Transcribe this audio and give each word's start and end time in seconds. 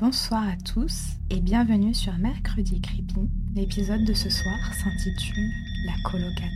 Bonsoir 0.00 0.44
à 0.44 0.56
tous 0.64 1.18
et 1.28 1.40
bienvenue 1.40 1.92
sur 1.92 2.14
Mercredi 2.16 2.80
Creepy. 2.80 3.28
L'épisode 3.54 4.02
de 4.06 4.14
ce 4.14 4.30
soir 4.30 4.56
s'intitule 4.72 5.50
La 5.84 5.92
colocataire. 6.10 6.48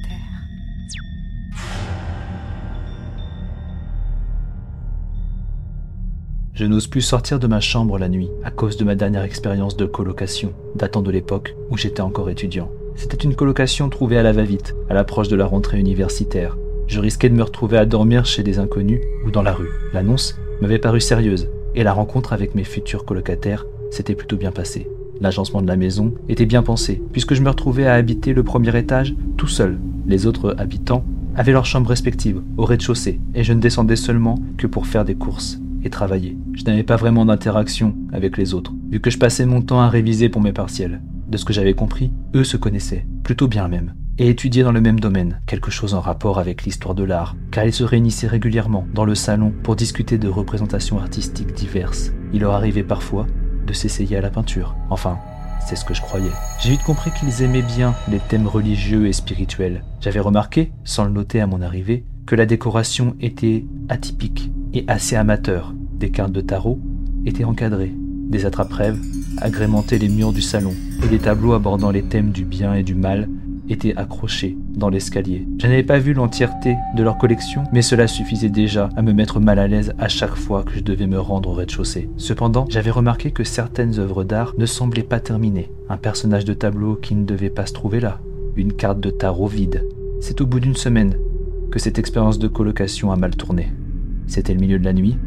Je 6.55 6.65
n'ose 6.65 6.87
plus 6.87 7.03
sortir 7.03 7.39
de 7.39 7.47
ma 7.47 7.61
chambre 7.61 7.99
la 7.99 8.09
nuit 8.09 8.31
à 8.45 8.51
cause 8.51 8.79
de 8.79 8.85
ma 8.85 8.95
dernière 8.95 9.25
expérience 9.25 9.77
de 9.77 9.85
colocation, 9.85 10.55
datant 10.75 11.03
de 11.03 11.11
l'époque 11.11 11.55
où 11.69 11.77
j'étais 11.77 12.01
encore 12.01 12.31
étudiant. 12.31 12.71
C'était 12.97 13.19
une 13.19 13.37
colocation 13.37 13.91
trouvée 13.91 14.17
à 14.17 14.23
la 14.23 14.33
va-vite, 14.33 14.75
à 14.89 14.95
l'approche 14.95 15.29
de 15.29 15.37
la 15.37 15.45
rentrée 15.45 15.79
universitaire. 15.79 16.57
Je 16.87 16.99
risquais 16.99 17.29
de 17.29 17.35
me 17.35 17.43
retrouver 17.43 17.77
à 17.77 17.85
dormir 17.85 18.25
chez 18.25 18.43
des 18.43 18.59
inconnus 18.59 19.03
ou 19.27 19.31
dans 19.31 19.43
la 19.43 19.53
rue. 19.53 19.69
L'annonce 19.93 20.35
m'avait 20.63 20.79
paru 20.79 21.03
sérieuse, 21.03 21.51
et 21.75 21.83
la 21.83 21.93
rencontre 21.93 22.33
avec 22.33 22.55
mes 22.55 22.65
futurs 22.65 23.05
colocataires 23.05 23.67
s'était 23.91 24.15
plutôt 24.15 24.37
bien 24.37 24.53
passée. 24.53 24.89
L'agencement 25.21 25.63
de 25.63 25.69
la 25.69 25.77
maison 25.77 26.15
était 26.29 26.47
bien 26.47 26.63
pensé, 26.63 27.01
puisque 27.13 27.35
je 27.35 27.43
me 27.43 27.49
retrouvais 27.49 27.87
à 27.87 27.95
habiter 27.95 28.33
le 28.33 28.43
premier 28.43 28.77
étage 28.77 29.15
tout 29.37 29.47
seul. 29.47 29.79
Les 30.07 30.27
autres 30.27 30.55
habitants 30.59 31.05
avaient 31.37 31.53
leurs 31.53 31.67
chambres 31.67 31.91
respectives 31.91 32.43
au 32.57 32.65
rez-de-chaussée, 32.65 33.21
et 33.35 33.45
je 33.45 33.53
ne 33.53 33.61
descendais 33.61 33.97
seulement 33.97 34.39
que 34.59 34.67
pour 34.67 34.87
faire 34.87 35.05
des 35.05 35.15
courses 35.15 35.61
et 35.85 35.91
travailler. 35.91 36.37
Je 36.55 36.65
n'avais 36.65 36.83
pas 36.83 36.97
vraiment 36.97 37.25
d'interaction 37.25 37.95
avec 38.13 38.37
les 38.37 38.55
autres, 38.55 38.73
vu 38.91 39.01
que 39.01 39.11
je 39.11 39.19
passais 39.19 39.47
mon 39.47 39.63
temps 39.63 39.81
à 39.81 39.89
réviser 39.89 40.29
pour 40.29 40.43
mes 40.43 40.53
partiels. 40.53 41.01
De 41.29 41.37
ce 41.37 41.45
que 41.45 41.53
j'avais 41.53 41.75
compris, 41.75 42.11
eux 42.35 42.45
se 42.45 42.57
connaissaient, 42.57 43.07
plutôt 43.23 43.49
bien 43.49 43.69
même, 43.69 43.95
et 44.19 44.29
étudiaient 44.29 44.63
dans 44.63 44.73
le 44.73 44.81
même 44.81 45.01
domaine, 45.01 45.41
quelque 45.47 45.71
chose 45.71 45.95
en 45.95 46.01
rapport 46.01 46.39
avec 46.39 46.65
l'histoire 46.65 46.95
de 46.95 47.05
l'art, 47.05 47.37
car 47.51 47.65
ils 47.65 47.73
se 47.73 47.85
réunissaient 47.85 48.27
régulièrement 48.27 48.87
dans 48.95 49.05
le 49.05 49.15
salon 49.15 49.53
pour 49.63 49.77
discuter 49.77 50.19
de 50.19 50.29
représentations 50.29 50.99
artistiques 50.99 51.55
diverses. 51.55 52.13
Il 52.33 52.41
leur 52.41 52.53
arrivait 52.53 52.83
parfois 52.83 53.27
de 53.67 53.73
s'essayer 53.73 54.17
à 54.17 54.21
la 54.21 54.31
peinture. 54.31 54.77
Enfin, 54.91 55.19
c'est 55.67 55.77
ce 55.77 55.85
que 55.85 55.95
je 55.95 56.03
croyais. 56.03 56.31
J'ai 56.61 56.71
vite 56.71 56.83
compris 56.83 57.11
qu'ils 57.11 57.43
aimaient 57.43 57.63
bien 57.63 57.95
les 58.09 58.19
thèmes 58.19 58.47
religieux 58.47 59.07
et 59.07 59.13
spirituels. 59.13 59.83
J'avais 60.01 60.21
remarqué, 60.21 60.73
sans 60.85 61.05
le 61.05 61.11
noter 61.11 61.41
à 61.41 61.47
mon 61.47 61.63
arrivée, 61.63 62.05
que 62.27 62.37
la 62.37 62.47
décoration 62.47 63.17
était 63.21 63.65
atypique 63.89 64.51
et 64.73 64.85
assez 64.89 65.17
amateur. 65.17 65.75
Des 65.95 66.11
cartes 66.11 66.33
de 66.33 66.41
tarot 66.41 66.81
étaient 67.25 67.45
encadrées, 67.45 67.95
des 68.29 68.47
attrape-rêves 68.47 69.01
agrémentaient 69.39 69.99
les 69.99 70.09
murs 70.09 70.33
du 70.33 70.43
salon, 70.43 70.75
et 71.05 71.09
des 71.09 71.19
tableaux 71.19 71.55
abordant 71.55 71.91
les 71.91 72.03
thèmes 72.03 72.31
du 72.31 72.45
bien 72.45 72.75
et 72.75 72.83
du 72.83 72.95
mal 72.95 73.29
étaient 73.69 73.97
accrochés 73.97 74.57
dans 74.75 74.89
l'escalier. 74.89 75.47
Je 75.59 75.67
n'avais 75.67 75.83
pas 75.83 75.99
vu 75.99 76.13
l'entièreté 76.13 76.77
de 76.97 77.03
leur 77.03 77.19
collection, 77.19 77.65
mais 77.73 77.83
cela 77.83 78.07
suffisait 78.07 78.49
déjà 78.49 78.89
à 78.97 79.03
me 79.03 79.13
mettre 79.13 79.41
mal 79.41 79.59
à 79.59 79.67
l'aise 79.67 79.93
à 79.99 80.09
chaque 80.09 80.35
fois 80.35 80.63
que 80.63 80.75
je 80.75 80.81
devais 80.81 81.07
me 81.07 81.19
rendre 81.19 81.51
au 81.51 81.53
rez-de-chaussée. 81.53 82.09
Cependant, 82.17 82.67
j'avais 82.69 82.91
remarqué 82.91 83.31
que 83.31 83.45
certaines 83.45 83.99
œuvres 83.99 84.25
d'art 84.25 84.55
ne 84.59 84.67
semblaient 84.67 85.03
pas 85.03 85.21
terminées. 85.21 85.71
Un 85.89 85.97
personnage 85.97 86.45
de 86.45 86.55
tableau 86.55 86.97
qui 86.97 87.15
ne 87.15 87.25
devait 87.25 87.51
pas 87.51 87.67
se 87.67 87.73
trouver 87.73 88.01
là, 88.01 88.21
une 88.57 88.73
carte 88.73 89.01
de 89.01 89.11
tarot 89.11 89.47
vide. 89.47 89.85
C'est 90.21 90.41
au 90.41 90.47
bout 90.47 90.61
d'une 90.61 90.77
semaine 90.77 91.17
que 91.71 91.79
cette 91.79 91.99
expérience 91.99 92.39
de 92.39 92.49
colocation 92.49 93.13
a 93.13 93.17
mal 93.17 93.35
tourné. 93.37 93.73
C'était 94.27 94.55
le 94.55 94.61
milieu 94.61 94.79
de 94.79 94.85
la 94.85 94.93
nuit, 94.93 95.19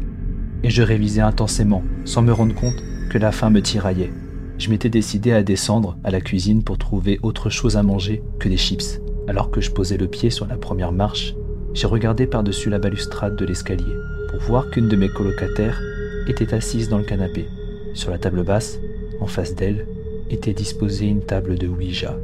et 0.62 0.70
je 0.70 0.82
révisais 0.82 1.20
intensément, 1.20 1.82
sans 2.04 2.22
me 2.22 2.32
rendre 2.32 2.54
compte 2.54 2.82
que 3.10 3.18
la 3.18 3.32
faim 3.32 3.50
me 3.50 3.62
tiraillait. 3.62 4.10
Je 4.58 4.70
m'étais 4.70 4.90
décidé 4.90 5.30
à 5.30 5.44
descendre 5.44 5.96
à 6.02 6.10
la 6.10 6.20
cuisine 6.20 6.64
pour 6.64 6.78
trouver 6.78 7.20
autre 7.22 7.48
chose 7.48 7.76
à 7.76 7.84
manger 7.84 8.22
que 8.40 8.48
des 8.48 8.56
chips. 8.56 9.00
Alors 9.28 9.52
que 9.52 9.60
je 9.60 9.70
posais 9.70 9.96
le 9.96 10.08
pied 10.08 10.30
sur 10.30 10.48
la 10.48 10.56
première 10.56 10.90
marche, 10.90 11.36
j'ai 11.74 11.86
regardé 11.86 12.26
par-dessus 12.26 12.68
la 12.68 12.80
balustrade 12.80 13.36
de 13.36 13.44
l'escalier 13.44 13.94
pour 14.30 14.40
voir 14.40 14.68
qu'une 14.70 14.88
de 14.88 14.96
mes 14.96 15.08
colocataires 15.08 15.80
était 16.26 16.54
assise 16.54 16.88
dans 16.88 16.98
le 16.98 17.04
canapé. 17.04 17.46
Sur 17.94 18.10
la 18.10 18.18
table 18.18 18.42
basse, 18.42 18.80
en 19.20 19.26
face 19.26 19.54
d'elle, 19.54 19.86
était 20.28 20.54
disposée 20.54 21.06
une 21.06 21.22
table 21.22 21.56
de 21.56 21.68
Ouija. 21.68 22.18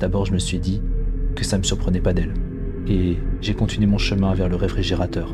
D'abord, 0.00 0.26
je 0.26 0.32
me 0.32 0.38
suis 0.38 0.58
dit 0.58 0.82
que 1.36 1.44
ça 1.44 1.56
ne 1.56 1.62
me 1.62 1.66
surprenait 1.66 2.00
pas 2.00 2.14
d'elle. 2.14 2.34
Et 2.88 3.16
j'ai 3.40 3.54
continué 3.54 3.86
mon 3.86 3.98
chemin 3.98 4.34
vers 4.34 4.48
le 4.48 4.56
réfrigérateur. 4.56 5.32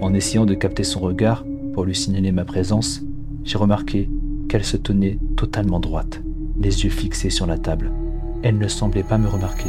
En 0.00 0.14
essayant 0.14 0.46
de 0.46 0.54
capter 0.54 0.82
son 0.82 1.00
regard 1.00 1.44
pour 1.74 1.84
lui 1.84 1.94
signaler 1.94 2.32
ma 2.32 2.46
présence, 2.46 3.02
j'ai 3.44 3.58
remarqué 3.58 4.08
qu'elle 4.50 4.64
se 4.64 4.76
tenait 4.76 5.16
totalement 5.36 5.78
droite, 5.78 6.20
les 6.58 6.82
yeux 6.82 6.90
fixés 6.90 7.30
sur 7.30 7.46
la 7.46 7.56
table. 7.56 7.92
Elle 8.42 8.58
ne 8.58 8.66
semblait 8.66 9.04
pas 9.04 9.16
me 9.16 9.28
remarquer. 9.28 9.68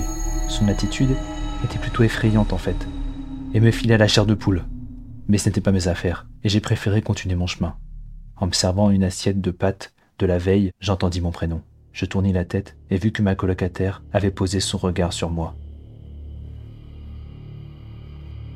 Son 0.49 0.67
attitude 0.67 1.15
était 1.63 1.77
plutôt 1.77 2.01
effrayante 2.01 2.51
en 2.51 2.57
fait, 2.57 2.87
et 3.53 3.59
me 3.59 3.69
filait 3.69 3.99
la 3.99 4.07
chair 4.07 4.25
de 4.25 4.33
poule. 4.33 4.65
Mais 5.27 5.37
ce 5.37 5.47
n'était 5.47 5.61
pas 5.61 5.71
mes 5.71 5.87
affaires, 5.87 6.25
et 6.43 6.49
j'ai 6.49 6.61
préféré 6.61 7.03
continuer 7.03 7.35
mon 7.35 7.45
chemin. 7.45 7.75
En 8.37 8.47
observant 8.47 8.89
une 8.89 9.03
assiette 9.03 9.39
de 9.39 9.51
pâtes 9.51 9.93
de 10.17 10.25
la 10.25 10.39
veille, 10.39 10.71
j'entendis 10.79 11.21
mon 11.21 11.31
prénom. 11.31 11.61
Je 11.93 12.05
tournai 12.05 12.33
la 12.33 12.43
tête 12.43 12.75
et 12.89 12.97
vis 12.97 13.11
que 13.11 13.21
ma 13.21 13.35
colocataire 13.35 14.01
avait 14.13 14.31
posé 14.31 14.59
son 14.59 14.79
regard 14.79 15.13
sur 15.13 15.29
moi. 15.29 15.55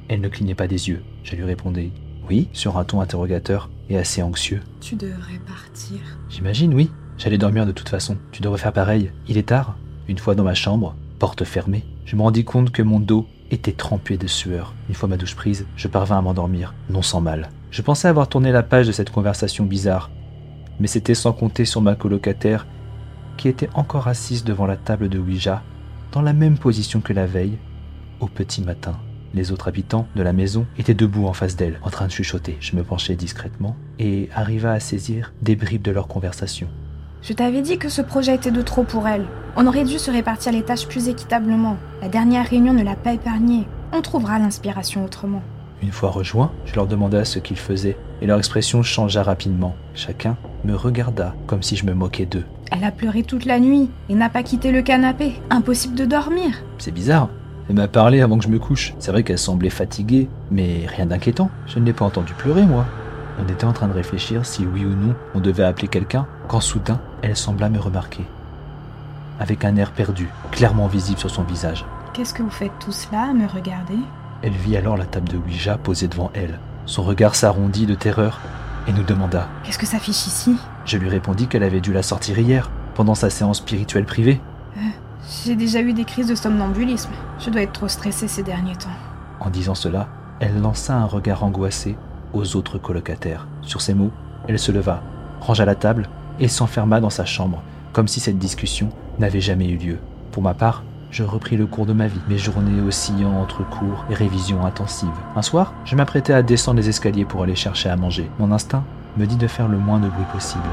Elle 0.09 0.21
ne 0.21 0.29
clignait 0.29 0.55
pas 0.55 0.67
des 0.67 0.89
yeux. 0.89 1.03
Je 1.23 1.35
lui 1.35 1.43
répondais 1.43 1.91
Oui, 2.27 2.49
sur 2.53 2.77
un 2.77 2.83
ton 2.83 3.01
interrogateur 3.01 3.69
et 3.89 3.97
assez 3.97 4.21
anxieux. 4.21 4.61
Tu 4.81 4.95
devrais 4.95 5.39
partir. 5.47 5.99
J'imagine, 6.29 6.73
oui. 6.73 6.91
J'allais 7.17 7.37
dormir 7.37 7.65
de 7.65 7.71
toute 7.71 7.89
façon. 7.89 8.17
Tu 8.31 8.41
devrais 8.41 8.57
faire 8.57 8.73
pareil. 8.73 9.11
Il 9.27 9.37
est 9.37 9.49
tard. 9.49 9.75
Une 10.07 10.17
fois 10.17 10.35
dans 10.35 10.43
ma 10.43 10.53
chambre, 10.53 10.95
porte 11.19 11.43
fermée, 11.43 11.85
je 12.05 12.15
me 12.15 12.21
rendis 12.21 12.43
compte 12.43 12.71
que 12.71 12.81
mon 12.81 12.99
dos 12.99 13.27
était 13.51 13.71
trempé 13.71 14.17
de 14.17 14.27
sueur. 14.27 14.73
Une 14.89 14.95
fois 14.95 15.09
ma 15.09 15.17
douche 15.17 15.35
prise, 15.35 15.65
je 15.75 15.87
parvins 15.87 16.17
à 16.17 16.21
m'endormir, 16.21 16.73
non 16.89 17.01
sans 17.01 17.21
mal. 17.21 17.49
Je 17.71 17.81
pensais 17.81 18.07
avoir 18.07 18.27
tourné 18.27 18.51
la 18.51 18.63
page 18.63 18.87
de 18.87 18.91
cette 18.91 19.09
conversation 19.09 19.65
bizarre, 19.65 20.09
mais 20.79 20.87
c'était 20.87 21.15
sans 21.15 21.33
compter 21.33 21.65
sur 21.65 21.81
ma 21.81 21.95
colocataire 21.95 22.67
qui 23.37 23.47
était 23.47 23.69
encore 23.73 24.07
assise 24.07 24.43
devant 24.43 24.65
la 24.65 24.77
table 24.77 25.09
de 25.09 25.19
Ouija, 25.19 25.61
dans 26.11 26.21
la 26.21 26.33
même 26.33 26.57
position 26.57 27.01
que 27.01 27.13
la 27.13 27.25
veille, 27.25 27.57
au 28.19 28.27
petit 28.27 28.61
matin. 28.61 28.95
Les 29.35 29.51
autres 29.51 29.67
habitants 29.67 30.07
de 30.15 30.23
la 30.23 30.31
maison 30.31 30.65
étaient 30.77 30.93
debout 30.93 31.27
en 31.27 31.33
face 31.33 31.57
d'elle, 31.57 31.81
en 31.83 31.89
train 31.89 32.07
de 32.07 32.11
chuchoter. 32.11 32.55
Je 32.61 32.77
me 32.77 32.83
penchai 32.83 33.15
discrètement 33.15 33.75
et 33.99 34.29
arriva 34.33 34.71
à 34.71 34.79
saisir 34.79 35.33
des 35.41 35.57
bribes 35.57 35.81
de 35.81 35.91
leur 35.91 36.07
conversation. 36.07 36.69
Je 37.21 37.33
t'avais 37.33 37.61
dit 37.61 37.77
que 37.77 37.89
ce 37.89 38.01
projet 38.01 38.35
était 38.35 38.51
de 38.51 38.61
trop 38.61 38.83
pour 38.83 39.09
elle. 39.09 39.25
On 39.57 39.67
aurait 39.67 39.83
dû 39.83 39.99
se 39.99 40.09
répartir 40.09 40.53
les 40.53 40.63
tâches 40.63 40.87
plus 40.87 41.09
équitablement. 41.09 41.75
La 42.01 42.07
dernière 42.07 42.47
réunion 42.47 42.73
ne 42.73 42.83
l'a 42.83 42.95
pas 42.95 43.11
épargnée. 43.11 43.67
On 43.91 44.01
trouvera 44.01 44.39
l'inspiration 44.39 45.03
autrement. 45.03 45.43
Une 45.83 45.91
fois 45.91 46.11
rejoints, 46.11 46.53
je 46.65 46.75
leur 46.75 46.87
demanda 46.87 47.25
ce 47.25 47.39
qu'ils 47.39 47.57
faisaient, 47.57 47.97
et 48.21 48.27
leur 48.27 48.37
expression 48.37 48.83
changea 48.83 49.21
rapidement. 49.21 49.75
Chacun 49.95 50.37
me 50.63 50.75
regarda 50.75 51.35
comme 51.45 51.61
si 51.61 51.75
je 51.75 51.85
me 51.85 51.93
moquais 51.93 52.25
d'eux. 52.25 52.45
Elle 52.71 52.85
a 52.85 52.91
pleuré 52.91 53.23
toute 53.23 53.43
la 53.43 53.59
nuit 53.59 53.89
et 54.07 54.15
n'a 54.15 54.29
pas 54.29 54.43
quitté 54.43 54.71
le 54.71 54.81
canapé. 54.81 55.33
Impossible 55.49 55.95
de 55.95 56.05
dormir. 56.05 56.63
C'est 56.77 56.93
bizarre. 56.93 57.29
Elle 57.69 57.75
m'a 57.75 57.87
parlé 57.87 58.21
avant 58.21 58.37
que 58.37 58.43
je 58.43 58.49
me 58.49 58.59
couche. 58.59 58.93
C'est 58.99 59.11
vrai 59.11 59.23
qu'elle 59.23 59.39
semblait 59.39 59.69
fatiguée, 59.69 60.29
mais 60.51 60.85
rien 60.87 61.07
d'inquiétant. 61.07 61.49
Je 61.65 61.79
ne 61.79 61.85
l'ai 61.85 61.93
pas 61.93 62.05
entendu 62.05 62.33
pleurer, 62.33 62.63
moi. 62.63 62.85
On 63.43 63.51
était 63.51 63.65
en 63.65 63.73
train 63.73 63.87
de 63.87 63.93
réfléchir 63.93 64.45
si 64.45 64.65
oui 64.65 64.85
ou 64.85 64.89
non 64.89 65.15
on 65.33 65.39
devait 65.39 65.63
appeler 65.63 65.87
quelqu'un, 65.87 66.25
quand 66.47 66.61
soudain, 66.61 67.01
elle 67.21 67.35
sembla 67.35 67.69
me 67.69 67.79
remarquer. 67.79 68.23
Avec 69.39 69.65
un 69.65 69.75
air 69.75 69.91
perdu, 69.91 70.29
clairement 70.51 70.87
visible 70.87 71.19
sur 71.19 71.29
son 71.29 71.43
visage. 71.43 71.85
Qu'est-ce 72.13 72.33
que 72.33 72.43
vous 72.43 72.49
faites 72.49 72.71
tout 72.79 72.93
cela 72.93 73.23
à 73.23 73.33
me 73.33 73.47
regarder? 73.47 73.97
Elle 74.41 74.53
vit 74.53 74.77
alors 74.77 74.95
la 74.95 75.05
table 75.05 75.27
de 75.27 75.37
Ouija 75.37 75.77
posée 75.77 76.07
devant 76.07 76.31
elle. 76.33 76.59
Son 76.85 77.03
regard 77.03 77.35
s'arrondit 77.35 77.85
de 77.85 77.95
terreur 77.95 78.39
et 78.87 78.93
nous 78.93 79.03
demanda 79.03 79.49
Qu'est-ce 79.63 79.79
que 79.79 79.85
ça 79.85 79.99
fiche 79.99 80.27
ici? 80.27 80.55
Je 80.85 80.97
lui 80.97 81.09
répondis 81.09 81.47
qu'elle 81.47 81.63
avait 81.63 81.81
dû 81.81 81.91
la 81.91 82.03
sortir 82.03 82.39
hier, 82.39 82.69
pendant 82.93 83.15
sa 83.15 83.29
séance 83.29 83.57
spirituelle 83.57 84.05
privée. 84.05 84.39
J'ai 85.27 85.55
déjà 85.55 85.81
eu 85.81 85.93
des 85.93 86.05
crises 86.05 86.27
de 86.27 86.35
somnambulisme. 86.35 87.11
Je 87.39 87.49
dois 87.49 87.63
être 87.63 87.71
trop 87.71 87.87
stressée 87.87 88.27
ces 88.27 88.43
derniers 88.43 88.75
temps. 88.75 88.89
En 89.39 89.49
disant 89.49 89.73
cela, 89.73 90.07
elle 90.39 90.61
lança 90.61 90.95
un 90.95 91.05
regard 91.05 91.43
angoissé 91.43 91.97
aux 92.33 92.55
autres 92.55 92.77
colocataires. 92.77 93.47
Sur 93.61 93.81
ces 93.81 93.95
mots, 93.95 94.11
elle 94.47 94.59
se 94.59 94.71
leva, 94.71 95.01
rangea 95.41 95.65
la 95.65 95.75
table 95.75 96.09
et 96.39 96.47
s'enferma 96.47 96.99
dans 96.99 97.09
sa 97.09 97.25
chambre, 97.25 97.63
comme 97.91 98.07
si 98.07 98.19
cette 98.19 98.37
discussion 98.37 98.89
n'avait 99.17 99.41
jamais 99.41 99.67
eu 99.67 99.77
lieu. 99.77 99.97
Pour 100.31 100.43
ma 100.43 100.53
part, 100.53 100.83
je 101.09 101.23
repris 101.23 101.57
le 101.57 101.65
cours 101.65 101.85
de 101.85 101.93
ma 101.93 102.07
vie, 102.07 102.19
mes 102.27 102.37
journées 102.37 102.81
oscillant 102.81 103.39
entre 103.39 103.67
cours 103.67 104.05
et 104.11 104.13
révisions 104.13 104.65
intensives. 104.65 105.09
Un 105.35 105.41
soir, 105.41 105.73
je 105.85 105.95
m'apprêtais 105.95 106.33
à 106.33 106.43
descendre 106.43 106.79
les 106.79 106.89
escaliers 106.89 107.25
pour 107.25 107.41
aller 107.41 107.55
chercher 107.55 107.89
à 107.89 107.95
manger. 107.95 108.29
Mon 108.37 108.51
instinct 108.51 108.83
me 109.17 109.25
dit 109.25 109.37
de 109.37 109.47
faire 109.47 109.69
le 109.69 109.77
moins 109.77 109.99
de 109.99 110.09
bruit 110.09 110.25
possible 110.33 110.63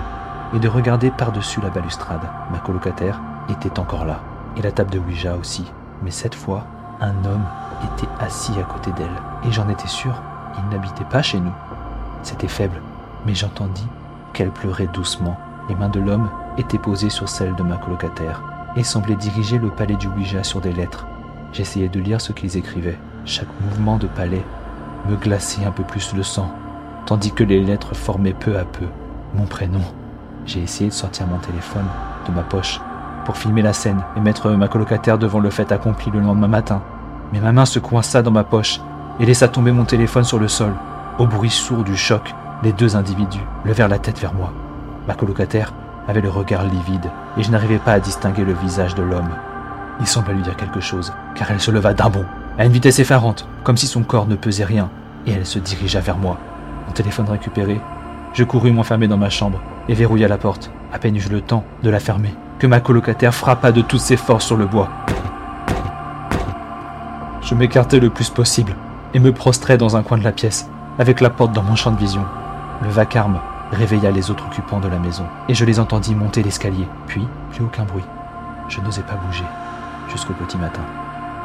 et 0.55 0.59
de 0.59 0.69
regarder 0.69 1.11
par-dessus 1.11 1.61
la 1.61 1.71
balustrade. 1.71 2.29
Ma 2.51 2.59
colocataire 2.59 3.21
était 3.49 3.79
encore 3.79 4.05
là, 4.05 4.21
et 4.57 4.63
la 4.63 4.73
table 4.73 4.91
de 4.91 4.99
Ouija 4.99 5.37
aussi. 5.37 5.65
Mais 6.03 6.11
cette 6.11 6.35
fois, 6.35 6.67
un 7.01 7.25
homme 7.25 7.45
était 7.85 8.09
assis 8.21 8.53
à 8.59 8.63
côté 8.63 8.91
d'elle, 8.93 9.09
et 9.47 9.53
j'en 9.53 9.69
étais 9.69 9.89
sûr, 9.89 10.15
il 10.59 10.69
n'habitait 10.69 11.05
pas 11.05 11.23
chez 11.23 11.41
nous. 11.41 11.53
C'était 12.23 12.49
faible, 12.49 12.81
mais 13.27 13.35
j'entendis 13.35 13.87
qu'elle 14.33 14.51
pleurait 14.51 14.89
doucement. 14.93 15.37
Les 15.69 15.75
mains 15.75 15.89
de 15.89 16.01
l'homme 16.01 16.29
étaient 16.59 16.79
posées 16.79 17.11
sur 17.11 17.29
celles 17.29 17.55
de 17.55 17.63
ma 17.63 17.77
colocataire 17.77 18.43
et 18.77 18.85
semblaient 18.85 19.17
diriger 19.17 19.59
le 19.59 19.71
palais 19.71 19.97
du 19.97 20.09
Ouija 20.09 20.43
sur 20.43 20.61
des 20.61 20.73
lettres. 20.73 21.07
J'essayais 21.53 21.89
de 21.89 22.01
lire 22.01 22.21
ce 22.21 22.33
qu'ils 22.33 22.57
écrivaient. 22.57 22.99
Chaque 23.25 23.49
mouvement 23.61 23.99
de 23.99 24.07
palais 24.07 24.45
me 25.09 25.17
glaçait 25.17 25.65
un 25.65 25.71
peu 25.71 25.83
plus 25.83 26.15
le 26.15 26.23
sang, 26.23 26.51
tandis 27.07 27.33
que 27.33 27.45
les 27.45 27.61
lettres 27.61 27.95
formaient 27.95 28.33
peu 28.33 28.59
à 28.59 28.65
peu 28.65 28.87
mon 29.35 29.47
prénom. 29.47 29.83
J'ai 30.47 30.63
essayé 30.63 30.91
de 30.91 30.95
sortir 30.95 31.27
mon 31.27 31.39
téléphone 31.39 31.87
de 32.27 32.33
ma 32.33 32.43
poche 32.43 32.81
pour 33.25 33.37
filmer 33.37 33.63
la 33.63 33.73
scène 33.73 34.03
et 34.17 34.21
mettre 34.21 34.51
ma 34.51 34.69
colocataire 34.69 35.19
devant 35.19 35.41
le 35.41 35.51
fait 35.51 35.73
accompli 35.73 36.11
le 36.11 36.21
lendemain 36.21 36.49
matin. 36.49 36.83
Mais 37.33 37.41
ma 37.41 37.53
main 37.53 37.65
se 37.65 37.79
coinça 37.79 38.23
dans 38.23 38.31
ma 38.31 38.45
poche 38.45 38.81
et 39.21 39.27
laissa 39.27 39.49
tomber 39.49 39.73
mon 39.73 39.85
téléphone 39.85 40.25
sur 40.25 40.39
le 40.39 40.49
sol. 40.49 40.73
Au 41.19 41.27
bruit 41.27 41.51
sourd 41.51 41.85
du 41.85 41.97
choc, 41.97 42.35
les 42.63 42.73
deux 42.73 42.97
individus 42.97 43.45
levèrent 43.65 43.89
la 43.89 43.99
tête 43.99 44.19
vers 44.19 44.35
moi. 44.35 44.53
Ma 45.07 45.15
colocataire 45.15 45.73
avait 46.09 46.21
le 46.21 46.29
regard 46.29 46.65
livide 46.65 47.11
et 47.37 47.43
je 47.43 47.51
n'arrivais 47.51 47.79
pas 47.79 47.93
à 47.93 48.01
distinguer 48.01 48.45
le 48.45 48.55
visage 48.55 48.95
de 48.95 49.03
l'homme. 49.03 49.31
Il 50.01 50.07
semblait 50.07 50.35
lui 50.35 50.43
dire 50.43 50.57
quelque 50.57 50.81
chose, 50.81 51.13
car 51.35 51.51
elle 51.51 51.61
se 51.61 51.71
leva 51.71 51.95
d'un 51.95 52.09
bond, 52.09 52.25
à 52.59 52.65
une 52.65 52.73
vitesse 52.73 52.99
effarante, 52.99 53.47
comme 53.63 53.77
si 53.77 53.87
son 53.87 54.03
corps 54.03 54.27
ne 54.27 54.37
pesait 54.37 54.65
rien, 54.65 54.91
et 55.27 55.33
elle 55.33 55.47
se 55.47 55.59
dirigea 55.59 56.01
vers 56.01 56.17
moi. 56.17 56.39
Mon 56.87 56.93
téléphone 56.93 57.29
récupéré, 57.29 57.81
je 58.33 58.45
courus 58.45 58.73
m'enfermer 58.73 59.09
dans 59.09 59.19
ma 59.19 59.31
chambre 59.31 59.61
et 59.89 59.95
verrouilla 59.95 60.29
la 60.29 60.39
porte. 60.39 60.71
À 60.93 60.99
peine 60.99 61.17
eus-je 61.17 61.31
le 61.31 61.41
temps 61.41 61.65
de 61.83 61.91
la 61.91 62.01
fermer 62.01 62.35
que 62.63 62.69
ma 62.69 62.79
colocataire 62.79 63.35
frappa 63.35 63.73
de 63.73 63.83
toutes 63.83 63.99
ses 63.99 64.17
forces 64.17 64.47
sur 64.47 64.57
le 64.57 64.67
bois. 64.67 64.89
Je 67.43 67.57
m'écartai 67.57 67.99
le 67.99 68.09
plus 68.09 68.31
possible 68.31 68.77
et 69.15 69.19
me 69.19 69.33
prostrai 69.33 69.77
dans 69.77 69.97
un 69.97 70.05
coin 70.05 70.17
de 70.17 70.23
la 70.23 70.31
pièce, 70.31 70.71
avec 71.01 71.21
la 71.21 71.29
porte 71.29 71.51
dans 71.51 71.65
mon 71.65 71.75
champ 71.75 71.91
de 71.91 71.99
vision. 71.99 72.25
Le 72.83 72.89
vacarme 72.89 73.41
réveilla 73.73 74.13
les 74.13 74.31
autres 74.31 74.47
occupants 74.47 74.79
de 74.79 74.87
la 74.87 75.01
maison, 75.01 75.25
et 75.49 75.55
je 75.55 75.65
les 75.65 75.81
entendis 75.81 76.15
monter 76.15 76.45
l'escalier. 76.45 76.87
Puis, 77.09 77.27
plus 77.51 77.65
aucun 77.65 77.83
bruit. 77.83 78.05
Je 78.69 78.81
n'osais 78.81 79.03
pas 79.03 79.17
bouger, 79.27 79.45
jusqu'au 80.09 80.35
petit 80.35 80.57
matin. 80.57 80.83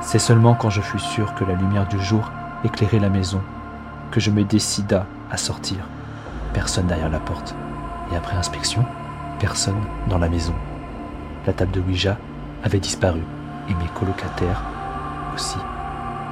C'est 0.02 0.20
seulement 0.20 0.54
quand 0.54 0.70
je 0.70 0.82
fus 0.82 1.00
sûr 1.00 1.34
que 1.34 1.46
la 1.46 1.56
lumière 1.56 1.88
du 1.88 2.00
jour 2.00 2.30
éclairait 2.64 3.00
la 3.00 3.10
maison 3.10 3.42
que 4.12 4.20
je 4.20 4.30
me 4.30 4.44
décida 4.44 5.08
à 5.32 5.38
sortir. 5.38 5.78
Personne 6.54 6.86
derrière 6.86 7.10
la 7.10 7.20
porte. 7.20 7.56
Et 8.14 8.16
après 8.16 8.38
inspection, 8.38 8.86
personne 9.40 9.82
dans 10.08 10.20
la 10.20 10.30
maison. 10.30 10.54
La 11.48 11.54
table 11.54 11.72
de 11.72 11.80
Ouija 11.80 12.18
avait 12.62 12.82
disparu, 12.82 13.22
et 13.70 13.74
mes 13.74 13.90
colocataires 13.96 14.62
aussi. 15.34 15.58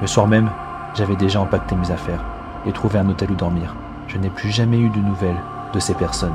Le 0.02 0.06
soir 0.06 0.26
même, 0.26 0.50
j'avais 0.94 1.16
déjà 1.16 1.40
empaqueté 1.40 1.74
mes 1.74 1.90
affaires 1.90 2.22
et 2.66 2.72
trouvé 2.72 2.98
un 2.98 3.08
hôtel 3.08 3.30
où 3.30 3.34
dormir. 3.34 3.74
Je 4.08 4.18
n'ai 4.18 4.28
plus 4.28 4.50
jamais 4.50 4.78
eu 4.78 4.90
de 4.90 4.98
nouvelles 4.98 5.40
de 5.72 5.80
ces 5.80 5.94
personnes. 5.94 6.34